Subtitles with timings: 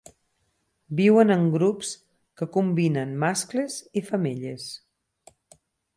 [0.99, 1.91] Viuen en grups
[2.41, 4.67] que combinen mascles i femelles.